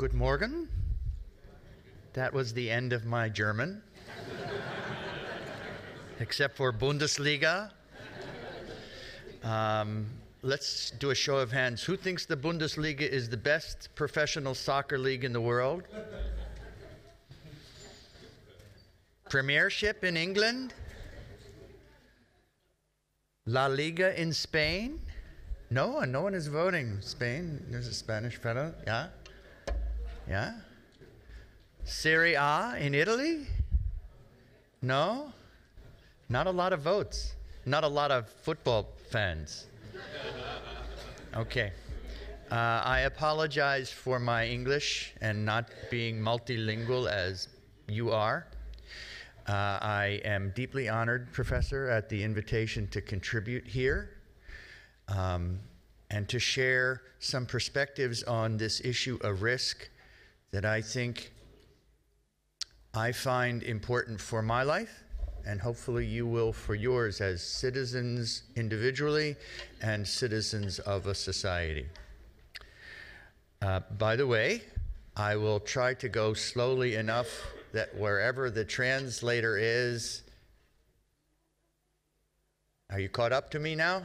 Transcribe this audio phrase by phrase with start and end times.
[0.00, 0.66] Good Morgen.
[2.14, 3.82] That was the end of my German.
[6.20, 7.70] Except for Bundesliga.
[9.44, 10.06] Um,
[10.40, 11.82] let's do a show of hands.
[11.82, 15.82] Who thinks the Bundesliga is the best professional soccer league in the world?
[19.28, 20.72] Premiership in England?
[23.44, 24.98] La Liga in Spain?
[25.68, 27.02] No one, no one is voting.
[27.02, 28.72] Spain, there's a Spanish fellow.
[28.86, 29.08] Yeah?
[30.30, 30.52] Yeah?
[31.82, 33.48] Serie A in Italy?
[34.80, 35.32] No?
[36.28, 37.34] Not a lot of votes.
[37.66, 39.66] Not a lot of football fans.
[41.36, 41.72] Okay.
[42.48, 47.48] Uh, I apologize for my English and not being multilingual as
[47.88, 48.46] you are.
[49.48, 54.10] Uh, I am deeply honored, Professor, at the invitation to contribute here
[55.08, 55.58] um,
[56.08, 59.88] and to share some perspectives on this issue of risk
[60.52, 61.32] that I think
[62.92, 65.04] I find important for my life,
[65.46, 69.36] and hopefully you will for yours as citizens individually
[69.80, 71.86] and citizens of a society.
[73.62, 74.62] Uh, by the way,
[75.16, 77.28] I will try to go slowly enough
[77.72, 80.22] that wherever the translator is,
[82.90, 84.02] are you caught up to me now?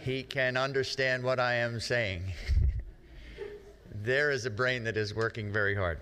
[0.00, 2.22] He can understand what I am saying.
[4.02, 5.98] there is a brain that is working very hard.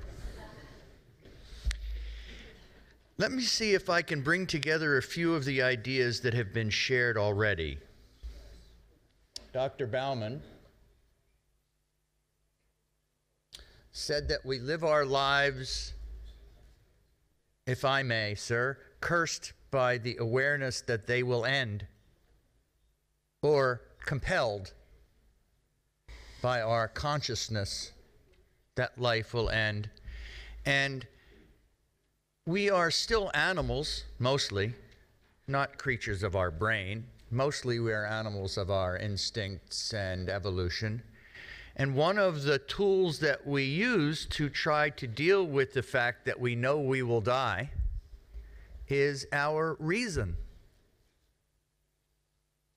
[3.17, 6.53] Let me see if I can bring together a few of the ideas that have
[6.53, 7.79] been shared already.
[9.53, 9.87] Dr.
[9.87, 10.43] Bauman
[13.93, 15.93] said that we live our lives,
[17.69, 21.87] if I may, sir, cursed by the awareness that they will end,
[23.43, 24.73] or compelled
[26.43, 27.93] by our consciousness
[28.77, 29.89] that life will end.
[30.67, 31.07] And
[32.47, 34.75] we are still animals, mostly,
[35.47, 37.07] not creatures of our brain.
[37.31, 41.03] Mostly, we are animals of our instincts and evolution.
[41.77, 46.25] And one of the tools that we use to try to deal with the fact
[46.27, 47.71] that we know we will die
[48.89, 50.37] is our reason.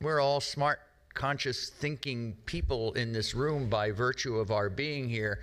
[0.02, 0.79] We're all smart,
[1.17, 5.39] conscious thinking people in this room by virtue of our being here.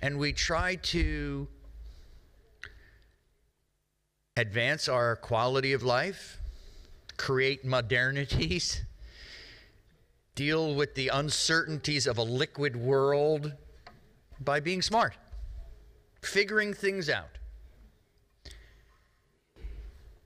[0.00, 1.46] And we try to
[4.38, 6.40] advance our quality of life,
[7.18, 8.80] create modernities,
[10.34, 13.52] deal with the uncertainties of a liquid world
[14.40, 15.14] by being smart,
[16.22, 17.36] figuring things out.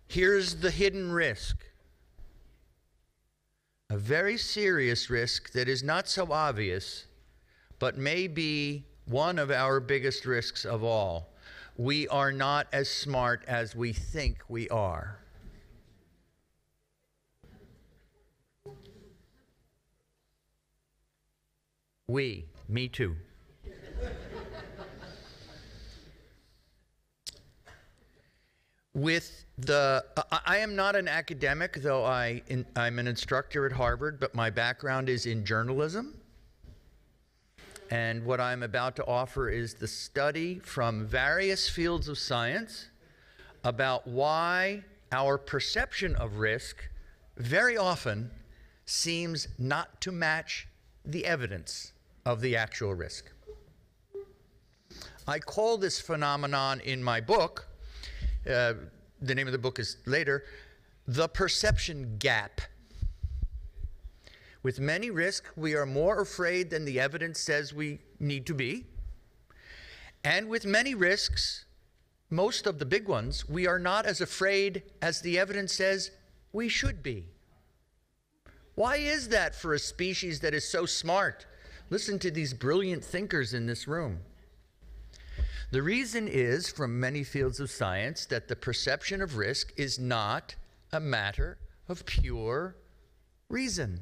[0.06, 1.56] Here's the hidden risk
[3.92, 7.04] a very serious risk that is not so obvious,
[7.78, 11.28] but may be one of our biggest risks of all
[11.76, 15.19] we are not as smart as we think we are.
[22.08, 23.16] We, me too.
[28.94, 30.04] With the,
[30.44, 34.50] I am not an academic, though I, in, I'm an instructor at Harvard, but my
[34.50, 36.20] background is in journalism.
[37.91, 42.88] And what I'm about to offer is the study from various fields of science
[43.64, 46.88] about why our perception of risk
[47.36, 48.31] very often
[48.84, 50.69] seems not to match
[51.04, 51.92] the evidence
[52.25, 53.31] of the actual risk.
[55.26, 57.69] I call this phenomenon in my book,
[58.48, 58.75] uh,
[59.20, 60.44] the name of the book is later,
[61.06, 62.60] the perception gap.
[64.62, 68.86] With many risks, we are more afraid than the evidence says we need to be.
[70.25, 71.64] And with many risks,
[72.31, 76.12] most of the big ones, we are not as afraid as the evidence says
[76.52, 77.26] we should be.
[78.75, 81.46] Why is that for a species that is so smart?
[81.90, 84.20] Listen to these brilliant thinkers in this room.
[85.72, 90.54] The reason is, from many fields of science, that the perception of risk is not
[90.92, 91.56] a matter
[91.88, 92.76] of pure
[93.48, 94.00] reason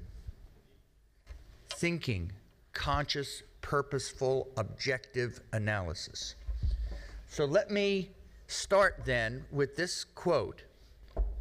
[1.74, 2.32] thinking,
[2.72, 6.34] conscious, purposeful, objective analysis.
[7.28, 8.10] So let me
[8.48, 10.64] start then with this quote,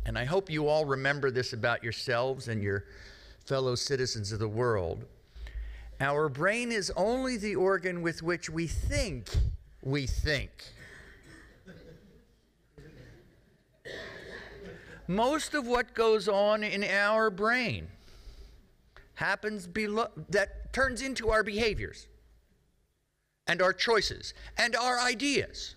[0.06, 2.86] and I hope you all remember this about yourselves and your
[3.48, 5.06] fellow citizens of the world.
[6.00, 9.28] Our brain is only the organ with which we think
[9.82, 10.52] we think.
[15.08, 17.88] Most of what goes on in our brain
[19.16, 22.08] happens below, that turns into our behaviors.
[23.50, 25.76] and our choices and our ideas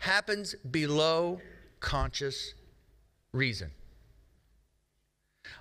[0.00, 1.40] happens below
[1.80, 2.52] conscious
[3.32, 3.70] reason.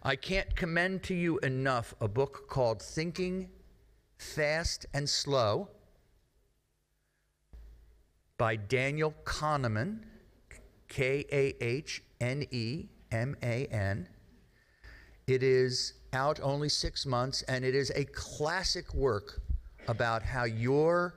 [0.03, 3.49] I can't commend to you enough a book called Thinking
[4.17, 5.69] Fast and Slow
[8.37, 9.99] by Daniel Kahneman,
[10.87, 14.07] K A H N E M A N.
[15.27, 19.41] It is out only six months, and it is a classic work
[19.87, 21.15] about how your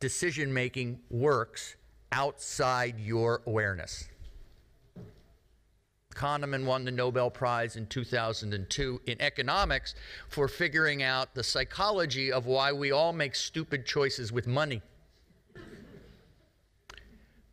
[0.00, 1.76] decision making works
[2.12, 4.08] outside your awareness.
[6.14, 9.94] Kahneman won the Nobel Prize in 2002 in economics
[10.28, 14.82] for figuring out the psychology of why we all make stupid choices with money.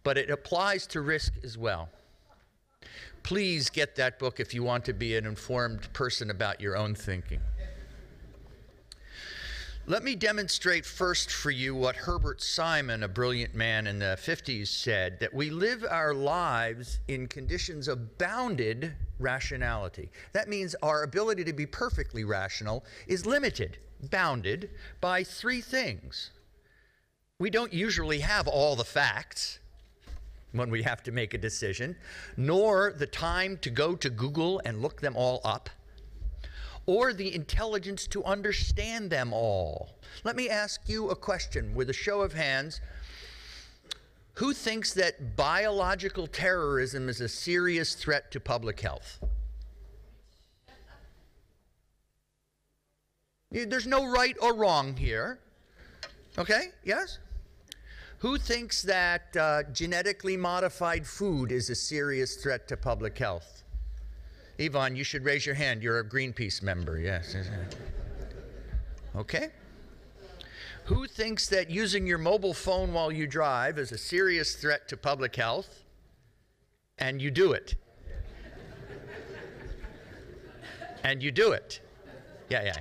[0.10, 1.88] But it applies to risk as well.
[3.22, 6.96] Please get that book if you want to be an informed person about your own
[6.96, 7.40] thinking.
[9.86, 14.70] Let me demonstrate first for you what Herbert Simon, a brilliant man in the 50s,
[14.70, 20.10] said that we live our lives in conditions of bounded rationality.
[20.34, 23.78] That means our ability to be perfectly rational is limited,
[24.10, 24.72] bounded
[25.02, 26.32] by three things.
[27.38, 29.59] We don't usually have all the facts
[30.52, 31.96] when we have to make a decision,
[32.38, 35.70] nor the time to go to Google and look them all up
[36.86, 39.90] or the intelligence to understand them all.
[40.24, 42.82] Let me ask you a question with a show of hands.
[44.34, 49.20] Who thinks that biological terrorism is a serious threat to public health?
[53.52, 55.40] There's no right or wrong here.
[56.40, 56.70] Okay?
[56.84, 57.20] Yes?
[58.20, 63.64] Who thinks that uh, genetically modified food is a serious threat to public health?
[64.58, 65.82] Yvonne, you should raise your hand.
[65.82, 67.00] You're a Greenpeace member.
[67.00, 67.34] Yes.
[69.16, 69.48] Okay.
[70.84, 74.98] Who thinks that using your mobile phone while you drive is a serious threat to
[74.98, 75.84] public health?
[76.98, 77.76] And you do it.
[81.06, 81.80] and you do it.
[82.50, 82.80] Yeah, yeah.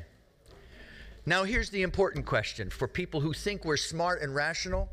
[1.26, 4.88] Now, here's the important question for people who think we're smart and rational.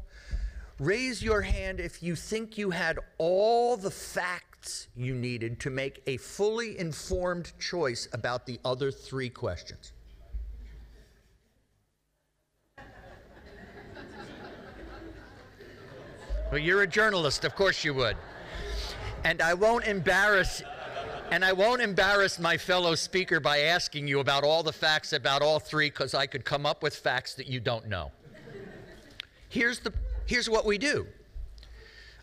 [0.79, 6.03] Raise your hand if you think you had all the facts you needed to make
[6.05, 9.93] a fully informed choice about the other three questions.
[16.51, 18.17] well, you're a journalist, of course you would.
[19.23, 20.61] And I won't embarrass
[21.31, 25.41] and I won't embarrass my fellow speaker by asking you about all the facts about
[25.41, 28.11] all three because I could come up with facts that you don't know.
[29.49, 29.93] Here's the
[30.25, 31.07] here's what we do.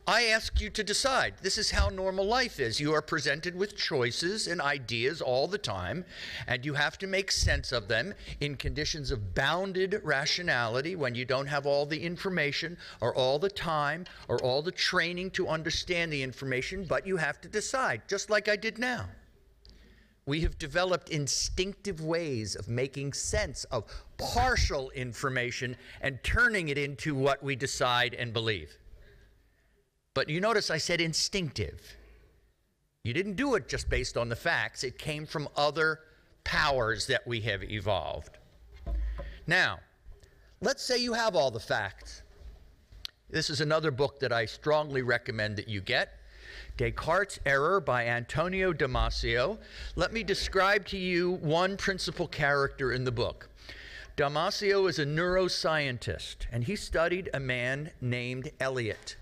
[0.06, 1.34] I ask you to decide.
[1.42, 2.80] This is how normal life is.
[2.80, 6.04] You are presented with choices and ideas all the time,
[6.48, 11.24] and you have to make sense of them in conditions of bounded rationality when you
[11.24, 16.12] don't have all the information or all the time or all the training to understand
[16.12, 19.06] the information, but you have to decide, just like I did now.
[20.24, 23.84] We have developed instinctive ways of making sense of
[24.18, 28.76] partial information and turning it into what we decide and believe.
[30.14, 31.96] But you notice I said instinctive.
[33.02, 36.00] You didn't do it just based on the facts, it came from other
[36.44, 38.38] powers that we have evolved.
[39.46, 39.80] Now,
[40.60, 42.22] let's say you have all the facts.
[43.28, 46.10] This is another book that I strongly recommend that you get.
[46.76, 49.58] Descartes' Error by Antonio Damasio.
[49.94, 53.48] Let me describe to you one principal character in the book.
[54.16, 59.16] Damasio is a neuroscientist, and he studied a man named Elliot.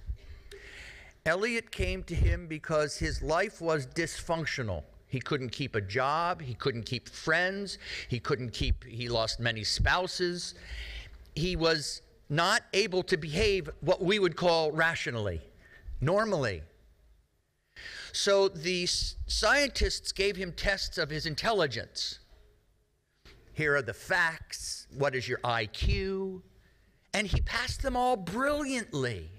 [1.27, 4.83] Elliot came to him because his life was dysfunctional.
[5.09, 7.79] He couldn't keep a job, he couldn't keep friends,
[8.09, 10.55] he couldn't keep, he lost many spouses.
[11.35, 15.41] He was not able to behave what we would call rationally,
[16.01, 16.63] normally.
[18.13, 22.19] So the scientists gave him tests of his intelligence.
[23.53, 24.87] Here are the facts.
[24.97, 26.43] What is your IQ?
[27.13, 29.31] And he passed them all brilliantly.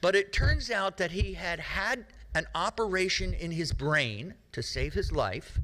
[0.00, 4.94] But it turns out that he had had an operation in his brain to save
[4.94, 5.58] his life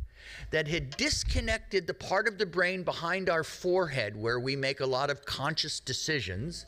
[0.50, 4.86] that had disconnected the part of the brain behind our forehead where we make a
[4.86, 6.66] lot of conscious decisions.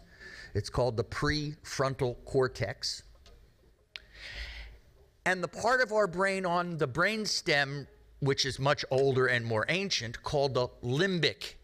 [0.55, 3.03] It's called the prefrontal cortex.
[5.27, 7.87] And the part of our brain on the brain stem,
[8.21, 11.55] which is much older and more ancient, called the limbic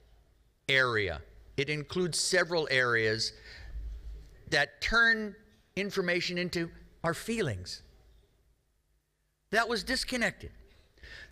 [0.69, 1.23] area.
[1.57, 3.33] It includes several areas
[4.51, 5.35] that turn
[5.75, 6.71] information into
[7.03, 7.83] our feelings.
[9.51, 10.51] That was disconnected.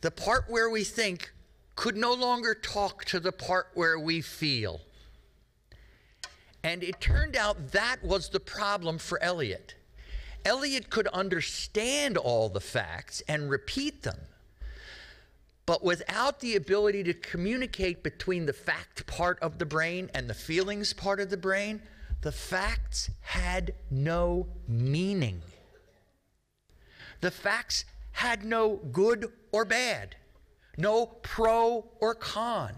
[0.00, 1.32] The part where we think
[1.76, 4.80] could no longer talk to the part where we feel.
[6.62, 9.74] And it turned out that was the problem for Elliot.
[10.44, 14.18] Elliot could understand all the facts and repeat them.
[15.66, 20.34] But without the ability to communicate between the fact part of the brain and the
[20.34, 21.80] feelings part of the brain,
[22.20, 25.42] the facts had no meaning.
[27.20, 30.16] The facts had no good or bad,
[30.76, 32.74] no pro or con.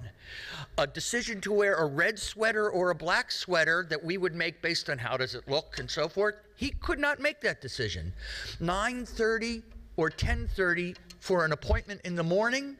[0.78, 4.62] A decision to wear a red sweater or a black sweater that we would make
[4.62, 8.12] based on how does it look and so forth, he could not make that decision.
[8.61, 9.62] 9:30
[9.97, 12.76] or 10:30 for an appointment in the morning.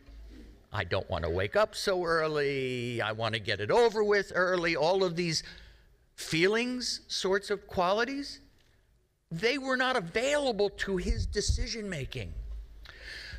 [0.73, 3.01] I don't want to wake up so early.
[3.01, 4.77] I want to get it over with early.
[4.77, 5.43] All of these
[6.17, 8.41] feelings, sorts of qualities,
[9.31, 12.35] they were not available to his decision making.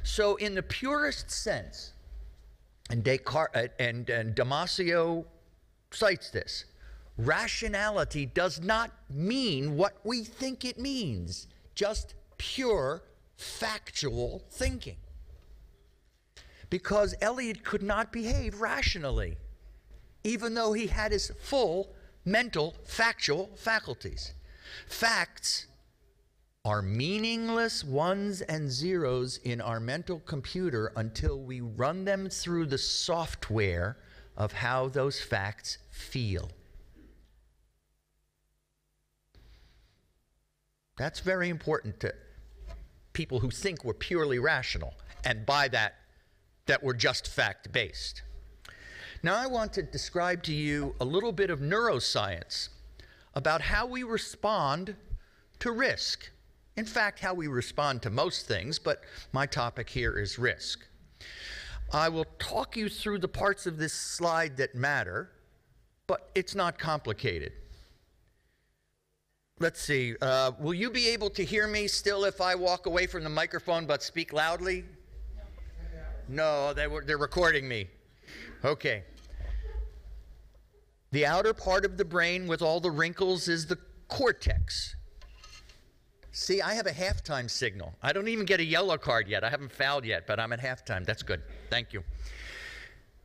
[0.04, 1.94] So, in the purest sense,
[2.90, 5.26] and Descartes uh, and, and Damasio
[5.92, 6.66] cites this,
[7.18, 13.04] rationality does not mean what we think it means, just pure
[13.36, 14.98] factual thinking.
[16.70, 19.38] Because Elliot could not behave rationally,
[20.24, 21.94] even though he had his full
[22.26, 24.34] mental, factual faculties.
[24.88, 25.68] Facts
[26.68, 32.78] are meaningless ones and zeros in our mental computer until we run them through the
[32.78, 33.98] software
[34.36, 36.52] of how those facts feel.
[40.98, 42.14] That's very important to
[43.14, 44.94] people who think we're purely rational,
[45.24, 45.96] and by that,
[46.66, 48.24] that we're just fact based.
[49.24, 52.68] Now, I want to describe to you a little bit of neuroscience
[53.36, 54.98] about how we respond
[55.60, 56.30] to risk.
[56.78, 59.02] In fact, how we respond to most things, but
[59.34, 60.86] my topic here is risk.
[61.92, 65.32] I will talk you through the parts of this slide that matter,
[66.06, 67.54] but it's not complicated.
[69.60, 70.16] Let's see.
[70.22, 73.30] Uh, will you be able to hear me still if I walk away from the
[73.30, 74.86] microphone but speak loudly?
[76.28, 77.88] No, they were, they're recording me.
[78.64, 79.04] Okay.
[81.12, 83.80] The outer part of the brain with all the wrinkles is the
[84.10, 84.97] cortex.
[86.40, 87.96] See, I have a halftime signal.
[88.04, 89.44] I don't even get a yellow card yet.
[89.44, 91.04] I haven't fouled yet, but I'm at halftime.
[91.04, 91.42] That's good.
[91.72, 92.04] Thank you.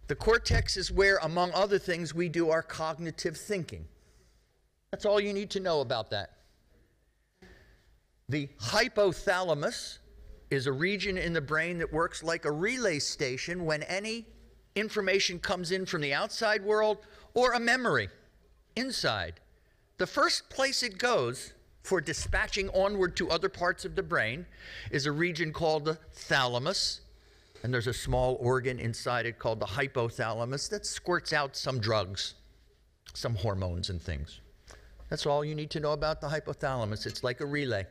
[0.08, 3.84] The cortex is where, among other things, we do our cognitive thinking.
[4.90, 6.38] That's all you need to know about that.
[8.30, 9.98] The hypothalamus
[10.48, 14.24] is a region in the brain that works like a relay station when any
[14.74, 17.04] information comes in from the outside world
[17.34, 18.08] or a memory
[18.74, 19.38] inside.
[19.98, 21.52] The first place it goes
[21.82, 24.46] for dispatching onward to other parts of the brain
[24.90, 27.00] is a region called the thalamus.
[27.62, 32.34] And there's a small organ inside it called the hypothalamus that squirts out some drugs,
[33.14, 34.40] some hormones and things.
[35.10, 37.06] That's all you need to know about the hypothalamus.
[37.06, 37.86] It's like a relay.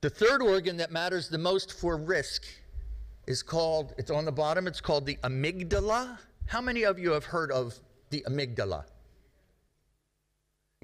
[0.00, 2.44] The third organ that matters the most for risk
[3.26, 6.18] is called, it's on the bottom, it's called the amygdala.
[6.46, 7.78] How many of you have heard of
[8.10, 8.84] the amygdala?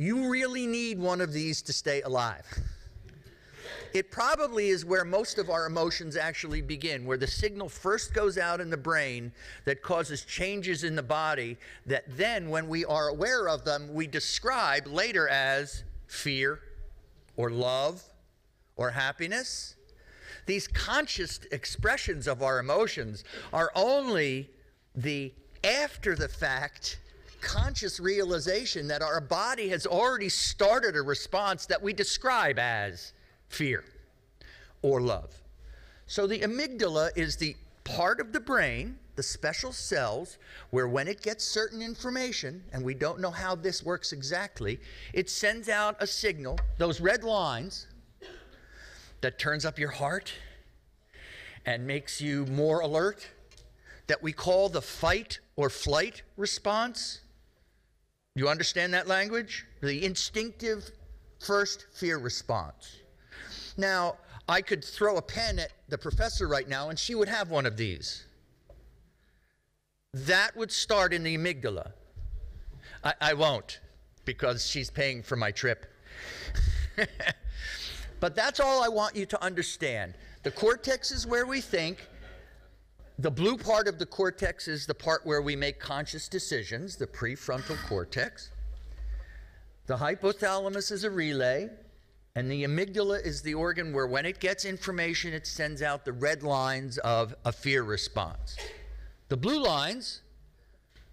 [0.01, 2.47] You really need one of these to stay alive.
[3.93, 8.39] It probably is where most of our emotions actually begin, where the signal first goes
[8.39, 9.31] out in the brain
[9.67, 14.07] that causes changes in the body that then, when we are aware of them, we
[14.07, 16.61] describe later as fear
[17.37, 18.03] or love
[18.77, 19.77] or happiness.
[20.47, 24.49] These conscious expressions of our emotions are only
[24.95, 27.01] the after the fact
[27.41, 33.13] conscious realization that our body has already started a response that we describe as
[33.49, 33.85] fear
[34.83, 35.35] or love.
[36.07, 40.39] So the amygdala is the part of the brain, the special cells,
[40.71, 44.81] where when it gets certain information, and we don't know how this works exactly,
[45.13, 47.87] it sends out a signal, those red lines,
[49.21, 50.33] that turns up your heart
[51.67, 53.29] and makes you more alert,
[54.07, 57.21] that we call the fight or flight response.
[58.35, 59.67] You understand that language?
[59.81, 60.91] The instinctive
[61.41, 62.99] first fear response.
[63.77, 64.17] Now,
[64.49, 67.67] I could throw a pen at the professor right now and she would have one
[67.67, 68.27] of these.
[70.13, 71.93] That would start in the amygdala.
[73.05, 73.81] I, I won't
[74.25, 75.87] because she's paying for my trip.
[78.21, 80.15] but that's all I want you to understand.
[80.43, 82.07] The cortex is where we think,
[83.21, 87.07] the blue part of the cortex is the part where we make conscious decisions, the
[87.07, 88.51] prefrontal cortex.
[89.87, 91.69] The hypothalamus is a relay,
[92.35, 96.15] and the amygdala is the organ where, when it gets information, it sends out the
[96.15, 98.57] red lines of a fear response.
[99.29, 100.23] The blue lines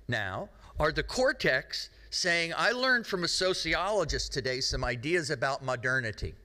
[0.07, 0.47] now
[0.79, 6.35] are the cortex saying, I learned from a sociologist today some ideas about modernity.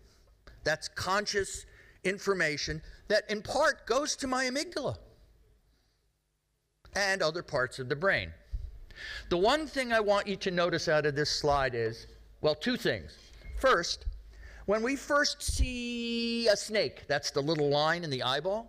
[0.65, 1.67] That's conscious
[2.03, 4.97] information that in part goes to my amygdala
[6.95, 8.33] and other parts of the brain.
[9.31, 12.07] The one thing I want you to notice out of this slide is
[12.43, 13.17] well, two things.
[13.61, 14.07] First,
[14.67, 18.69] when we first see a snake, that's the little line in the eyeball,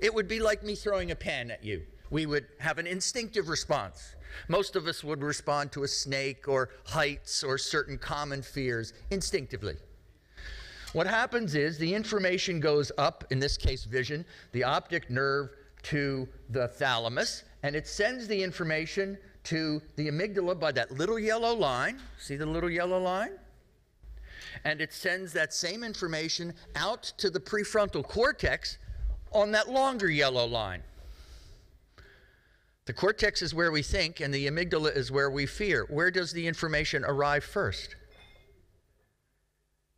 [0.00, 1.82] it would be like me throwing a pen at you.
[2.10, 4.16] We would have an instinctive response.
[4.48, 9.76] Most of us would respond to a snake or heights or certain common fears instinctively.
[10.92, 15.50] What happens is the information goes up, in this case, vision, the optic nerve
[15.86, 21.54] to the thalamus, and it sends the information to the amygdala by that little yellow
[21.54, 22.00] line.
[22.18, 23.32] See the little yellow line?
[24.64, 28.78] And it sends that same information out to the prefrontal cortex
[29.30, 30.82] on that longer yellow line.
[32.86, 35.86] The cortex is where we think, and the amygdala is where we fear.
[35.88, 37.94] Where does the information arrive first?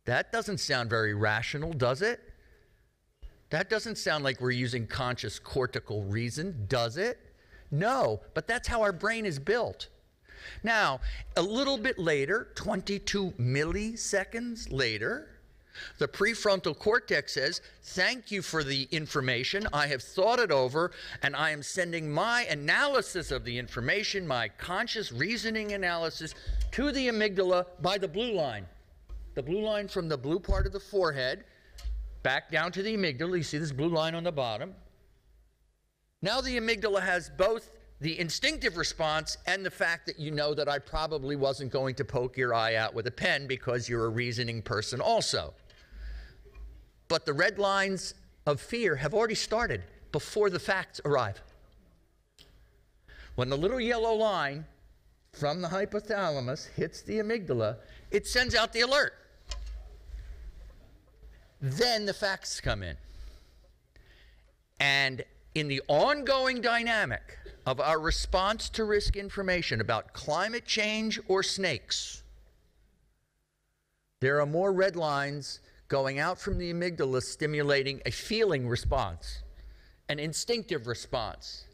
[0.05, 2.19] That doesn't sound very rational, does it?
[3.49, 7.19] That doesn't sound like we're using conscious cortical reason, does it?
[7.71, 9.87] No, but that's how our brain is built.
[10.63, 11.01] Now,
[11.35, 15.27] a little bit later, 22 milliseconds later,
[15.97, 19.67] the prefrontal cortex says, Thank you for the information.
[19.71, 20.91] I have thought it over,
[21.23, 26.35] and I am sending my analysis of the information, my conscious reasoning analysis,
[26.71, 28.65] to the amygdala by the blue line.
[29.35, 31.45] The blue line from the blue part of the forehead
[32.23, 33.37] back down to the amygdala.
[33.37, 34.75] You see this blue line on the bottom.
[36.21, 37.71] Now the amygdala has both
[38.01, 42.05] the instinctive response and the fact that you know that I probably wasn't going to
[42.05, 45.53] poke your eye out with a pen because you're a reasoning person also.
[47.07, 48.13] But the red lines
[48.45, 51.41] of fear have already started before the facts arrive.
[53.35, 54.65] When the little yellow line
[55.33, 57.77] from the hypothalamus hits the amygdala,
[58.11, 59.13] it sends out the alert.
[61.61, 62.95] Then the facts come in.
[64.79, 65.23] And
[65.55, 72.23] in the ongoing dynamic of our response to risk information about climate change or snakes,
[74.21, 79.43] there are more red lines going out from the amygdala stimulating a feeling response,
[80.07, 81.65] an instinctive response.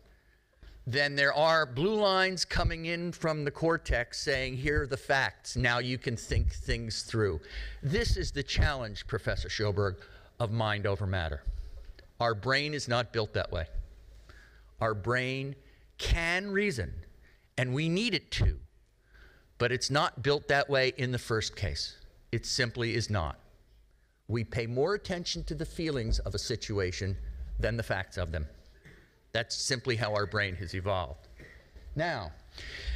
[0.87, 5.55] Then there are blue lines coming in from the cortex saying, Here are the facts.
[5.55, 7.41] Now you can think things through.
[7.81, 9.95] This is the challenge, Professor Sjoberg,
[10.39, 11.41] of mind over matter.
[12.19, 13.65] Our brain is not built that way.
[14.79, 15.55] Our brain
[15.97, 16.93] can reason,
[17.57, 18.59] and we need it to,
[19.57, 21.97] but it's not built that way in the first case.
[22.31, 23.39] It simply is not
[24.27, 27.15] we pay more attention to the feelings of a situation
[27.59, 28.47] than the facts of them.
[29.35, 31.27] That's simply how our brain has evolved.
[31.93, 32.31] Now,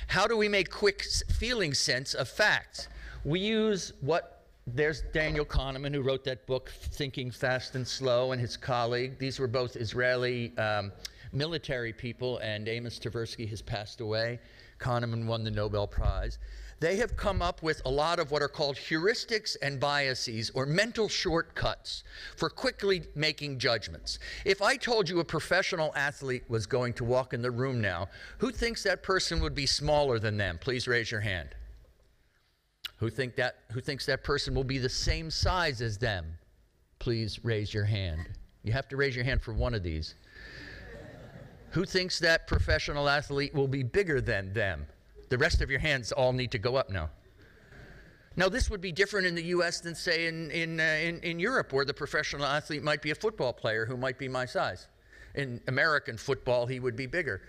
[0.08, 2.88] how do we make quick feeling sense of facts?
[3.26, 8.40] We use what there's Daniel Kahneman, who wrote that book, Thinking Fast and Slow, and
[8.40, 9.20] his colleague.
[9.20, 10.94] These were both Israeli um,
[11.34, 14.40] military people, and Amos Tversky has passed away.
[14.80, 16.40] Kahneman won the Nobel Prize
[16.80, 20.66] they have come up with a lot of what are called heuristics and biases or
[20.66, 22.04] mental shortcuts
[22.38, 24.20] for quickly making judgments.
[24.46, 28.08] If I told you a professional athlete was going to walk in the room now,
[28.38, 30.58] who thinks that person would be smaller than them?
[30.62, 31.50] Please raise your hand.
[32.98, 36.26] Who, think that, who thinks that person will be the same size as them?
[37.00, 38.30] Please raise your hand.
[38.64, 40.16] You have to raise your hand for one of these.
[41.72, 44.86] who thinks that professional athlete will be bigger than them?
[45.30, 47.10] The rest of your hands all need to go up now.
[48.36, 51.40] Now, this would be different in the US than, say, in, in, uh, in, in
[51.40, 54.88] Europe, where the professional athlete might be a football player who might be my size.
[55.36, 57.42] In American football, he would be bigger.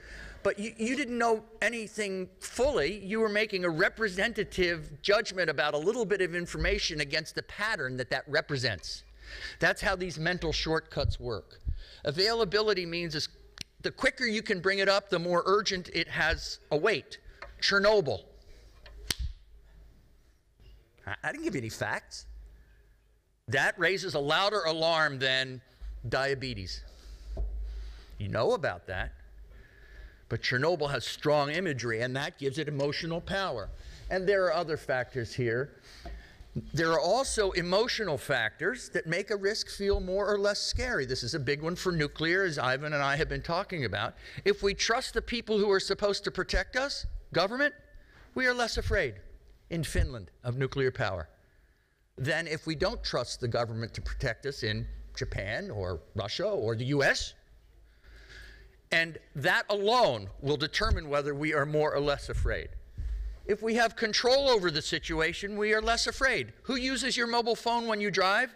[0.43, 3.05] But you, you didn't know anything fully.
[3.05, 7.97] You were making a representative judgment about a little bit of information against the pattern
[7.99, 9.05] that that represents.
[9.59, 11.61] That's how these mental shortcuts work.
[12.05, 13.29] Availability means is
[13.83, 17.19] the quicker you can bring it up, the more urgent it has a weight.
[17.61, 18.25] Chernobyl.
[21.07, 22.27] I didn't give you any facts.
[23.49, 25.61] That raises a louder alarm than
[26.09, 26.83] diabetes.
[28.19, 29.13] You know about that.
[30.29, 33.69] But Chernobyl has strong imagery, and that gives it emotional power.
[34.11, 35.71] And there are other factors here.
[36.75, 41.07] There are also emotional factors that make a risk feel more or less scary.
[41.07, 44.15] This is a big one for nuclear, as Ivan and I have been talking about.
[44.45, 47.73] If we trust the people who are supposed to protect us, government,
[48.35, 49.15] we are less afraid
[49.71, 51.29] in Finland of nuclear power
[52.19, 56.75] than if we don't trust the government to protect us in Japan or Russia or
[56.75, 57.35] the US.
[58.91, 62.71] And that alone will determine whether we are more or less afraid.
[63.51, 66.53] If we have control over the situation, we are less afraid.
[66.63, 68.55] Who uses your mobile phone when you drive?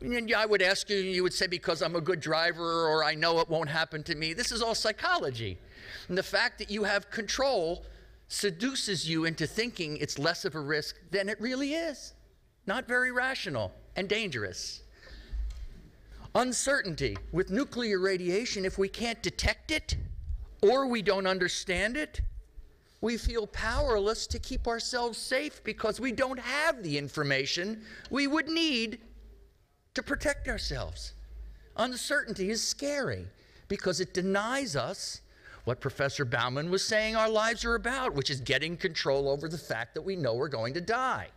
[0.00, 3.16] And I would ask you, you would say, because I'm a good driver or I
[3.16, 4.34] know it won't happen to me.
[4.34, 5.58] This is all psychology.
[6.06, 7.84] And the fact that you have control
[8.28, 12.14] seduces you into thinking it's less of a risk than it really is.
[12.68, 14.84] Not very rational and dangerous.
[16.36, 17.18] Uncertainty.
[17.32, 19.96] With nuclear radiation, if we can't detect it
[20.62, 22.20] or we don't understand it,
[23.02, 28.48] we feel powerless to keep ourselves safe because we don't have the information we would
[28.48, 29.00] need
[29.92, 31.12] to protect ourselves.
[31.76, 33.26] Uncertainty is scary
[33.68, 35.20] because it denies us
[35.64, 39.58] what Professor Bauman was saying our lives are about, which is getting control over the
[39.58, 41.28] fact that we know we're going to die.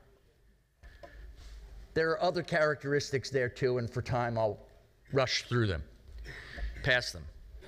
[1.95, 4.59] There are other characteristics there too, and for time I'll
[5.13, 5.83] rush through them,
[6.83, 7.23] pass them.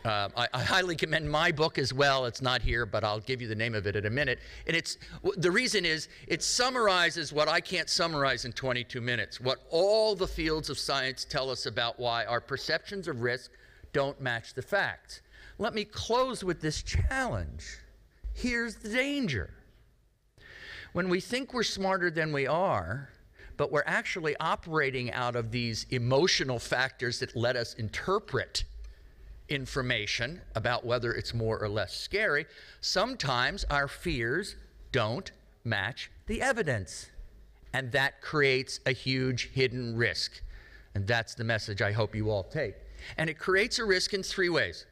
[0.07, 2.27] Uh, I, I, highly commend my book as well.
[2.27, 4.39] It's not here, but I'll give you the name of it in a minute.
[4.65, 4.97] And it's
[5.35, 9.41] the reason is it summarizes what I can't summarize in 22 minutes.
[9.41, 13.51] What all the fields of science tell us about why our perceptions of risk
[13.91, 15.19] don't match the facts.
[15.57, 17.65] Let me close with this challenge.
[18.33, 19.55] Here's the danger.
[20.93, 23.09] When we think we're smarter than we are,
[23.57, 28.63] but we're actually operating out of these emotional factors that let us interpret
[29.49, 32.45] information about whether it's more or less scary,
[32.81, 34.55] sometimes our fears
[34.91, 35.31] don't
[35.63, 37.09] match the evidence.
[37.73, 40.41] And that creates a huge hidden risk.
[40.95, 42.75] And that's the message I hope you all take.
[43.17, 44.85] And it creates a risk in three ways.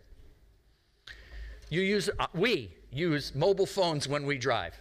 [1.69, 4.79] You use, uh, we use mobile phones when we drive.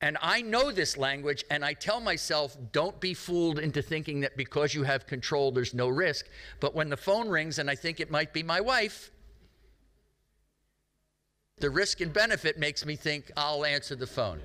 [0.00, 4.36] And I know this language, and I tell myself, don't be fooled into thinking that
[4.36, 6.26] because you have control, there's no risk.
[6.60, 9.10] But when the phone rings and I think it might be my wife,
[11.58, 14.40] the risk and benefit makes me think I'll answer the phone.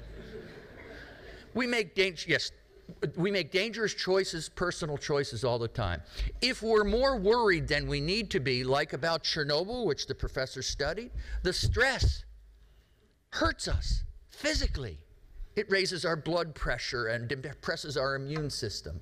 [1.53, 2.51] we make yes,
[3.15, 6.01] we make dangerous choices, personal choices all the time.
[6.41, 10.63] If we're more worried than we need to be, like about Chernobyl, which the professor
[10.63, 11.11] studied,
[11.43, 12.25] the stress
[13.29, 15.02] hurts us physically.
[15.55, 19.01] It raises our blood pressure and depresses our immune system.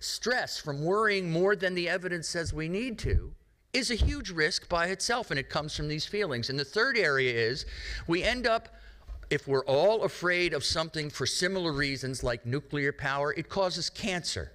[0.00, 3.32] Stress from worrying more than the evidence says we need to
[3.72, 6.50] is a huge risk by itself, and it comes from these feelings.
[6.50, 7.66] And the third area is
[8.06, 8.74] we end up,
[9.30, 14.52] if we're all afraid of something for similar reasons, like nuclear power, it causes cancer.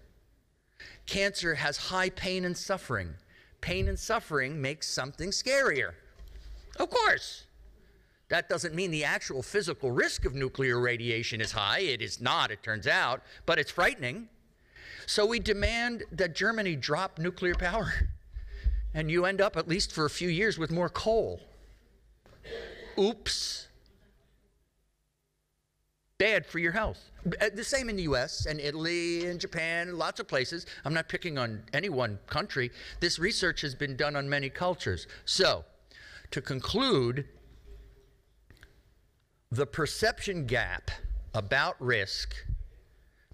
[1.06, 3.14] Cancer has high pain and suffering.
[3.62, 5.94] Pain and suffering makes something scarier.
[6.80, 7.46] Of course.
[8.30, 11.80] That doesn't mean the actual physical risk of nuclear radiation is high.
[11.80, 14.30] It is not, it turns out, but it's frightening.
[15.06, 17.94] So we demand that Germany drop nuclear power.
[18.94, 21.42] And you end up, at least for a few years, with more coal.
[22.98, 23.68] Oops.
[26.20, 27.10] Bad for your health.
[27.42, 30.66] Uh, the same in the US and Italy and Japan and lots of places.
[30.86, 32.72] I'm not picking on any one country.
[33.00, 35.08] This research has been done on many cultures.
[35.26, 35.66] So,
[36.32, 37.26] to conclude,
[39.54, 40.90] the perception gap
[41.36, 42.34] about risk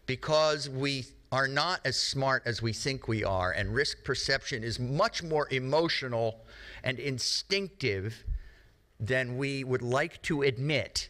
[0.05, 4.79] because we are not as smart as we think we are, and risk perception is
[4.79, 6.41] much more emotional
[6.84, 8.25] and instinctive
[8.99, 11.08] than we would like to admit,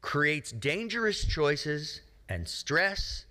[0.00, 3.26] creates dangerous choices and stress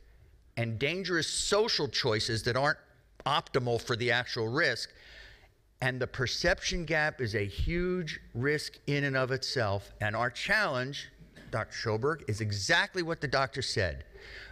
[0.58, 2.78] and dangerous social choices that aren't
[3.26, 4.92] optimal for the actual risk
[5.82, 9.92] and the perception gap is a huge risk in and of itself.
[10.02, 11.10] And our challenge,
[11.52, 11.74] Dr.
[11.74, 14.04] Sjoberg, is exactly what the doctor said.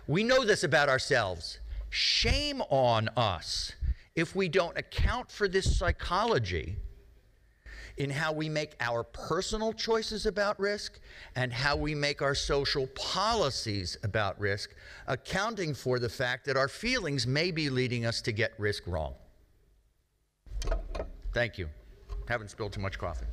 [0.07, 1.59] We know this about ourselves.
[1.89, 3.73] Shame on us
[4.15, 6.77] if we don't account for this psychology
[7.97, 10.99] in how we make our personal choices about risk
[11.35, 14.69] and how we make our social policies about risk,
[15.07, 19.13] accounting for the fact that our feelings may be leading us to get risk wrong.
[21.37, 21.69] Thank you.
[22.27, 23.27] Haven't spilled too much coffee.